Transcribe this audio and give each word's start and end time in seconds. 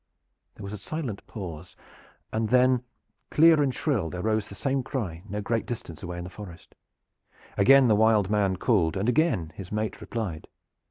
There 0.55 0.63
was 0.63 0.73
a 0.73 0.79
silent 0.79 1.27
pause, 1.27 1.75
and 2.33 2.49
then, 2.49 2.81
clear 3.29 3.61
and 3.61 3.71
shrill, 3.71 4.09
there 4.09 4.23
rose 4.23 4.49
the 4.49 4.55
same 4.55 4.81
cry 4.81 5.21
no 5.29 5.41
great 5.41 5.67
distance 5.67 6.01
away 6.01 6.17
in 6.17 6.23
the 6.23 6.29
forest. 6.31 6.73
Again 7.55 7.87
the 7.87 7.93
"Wild 7.93 8.27
Man" 8.27 8.57
called, 8.57 8.97
and 8.97 9.07
again 9.07 9.53
his 9.53 9.71
mate 9.71 10.01
replied. 10.01 10.47